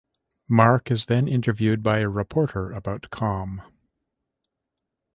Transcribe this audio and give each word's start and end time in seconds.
Mark 0.47 0.89
is 0.89 1.05
then 1.05 1.27
interviewed 1.27 1.83
by 1.83 1.99
a 1.99 2.09
reporter 2.09 2.71
about 2.71 3.11
Kham. 3.11 3.61